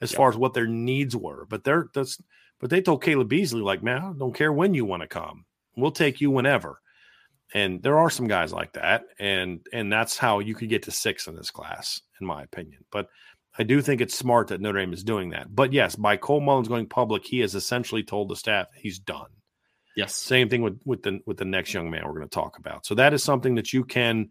[0.00, 0.16] as yep.
[0.16, 2.20] far as what their needs were, but they're that's
[2.58, 5.46] but they told Caleb Beasley like, man, I don't care when you want to come.
[5.76, 6.80] We'll take you whenever.
[7.54, 10.90] And there are some guys like that, and and that's how you could get to
[10.90, 12.84] six in this class, in my opinion.
[12.90, 13.08] But
[13.58, 15.54] I do think it's smart that Notre Dame is doing that.
[15.54, 19.28] But yes, by Cole Mullins going public, he has essentially told the staff he's done.
[19.96, 20.14] Yes.
[20.14, 22.86] Same thing with with the with the next young man we're going to talk about.
[22.86, 24.30] So that is something that you can.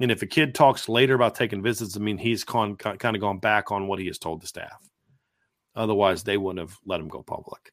[0.00, 3.16] And if a kid talks later about taking visits, I mean he's con, con, kind
[3.16, 4.82] of gone back on what he has told the staff.
[5.74, 7.72] Otherwise, they wouldn't have let him go public.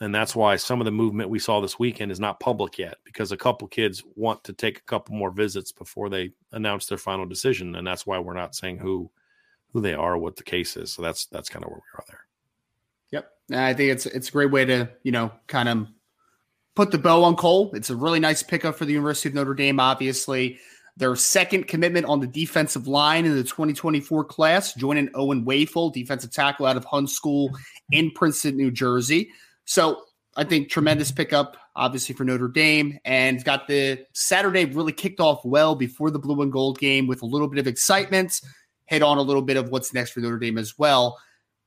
[0.00, 2.96] And that's why some of the movement we saw this weekend is not public yet
[3.04, 6.98] because a couple kids want to take a couple more visits before they announce their
[6.98, 9.10] final decision, and that's why we're not saying who
[9.72, 10.92] who they are, what the case is.
[10.92, 12.20] So that's that's kind of where we are there.
[13.12, 15.86] Yep, I think it's it's a great way to you know kind of
[16.74, 17.70] put the bow on Cole.
[17.74, 20.58] It's a really nice pickup for the University of Notre Dame, obviously.
[20.96, 26.32] Their second commitment on the defensive line in the 2024 class, joining Owen Wafle, defensive
[26.32, 27.50] tackle out of Hun School
[27.90, 29.30] in Princeton, New Jersey.
[29.64, 30.02] So
[30.36, 32.98] I think tremendous pickup, obviously, for Notre Dame.
[33.04, 37.22] And got the Saturday really kicked off well before the blue and gold game with
[37.22, 38.40] a little bit of excitement.
[38.86, 41.18] Hit on a little bit of what's next for Notre Dame as well.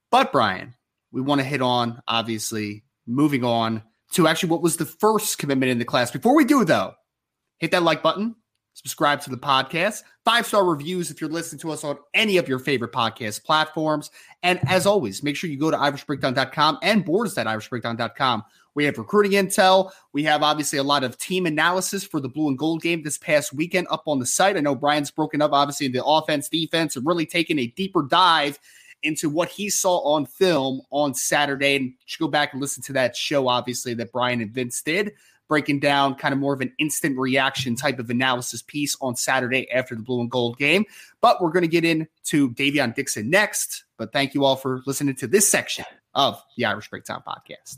[0.09, 0.73] But, Brian,
[1.11, 3.83] we want to hit on, obviously, moving on
[4.13, 6.11] to actually what was the first commitment in the class.
[6.11, 6.93] Before we do, though,
[7.59, 8.35] hit that like button,
[8.73, 12.47] subscribe to the podcast, five star reviews if you're listening to us on any of
[12.47, 14.11] your favorite podcast platforms.
[14.43, 18.43] And as always, make sure you go to irishbreakdown.com and boards.irishbreakdown.com.
[18.75, 19.91] We have recruiting intel.
[20.13, 23.17] We have obviously a lot of team analysis for the blue and gold game this
[23.17, 24.55] past weekend up on the site.
[24.55, 28.59] I know Brian's broken up, obviously, the offense, defense, and really taken a deeper dive
[29.03, 31.75] into what he saw on film on Saturday.
[31.75, 35.13] And should go back and listen to that show, obviously, that Brian and Vince did
[35.47, 39.69] breaking down kind of more of an instant reaction type of analysis piece on Saturday
[39.71, 40.85] after the blue and gold game.
[41.21, 43.85] But we're going to get into Davion Dixon next.
[43.97, 47.77] But thank you all for listening to this section of the Irish Breakdown podcast.